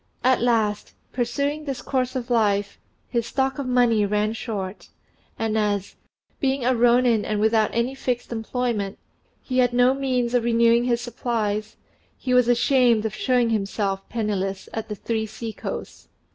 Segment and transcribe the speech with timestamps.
[0.23, 4.89] At last, pursuing this course of life, his stock of money ran short,
[5.37, 5.95] and as,
[6.39, 8.97] being a rônin and without any fixed employment,
[9.43, 11.75] he had no means of renewing his supplies,
[12.17, 16.07] he was ashamed of showing himself penniless at "The Three Sea coasts."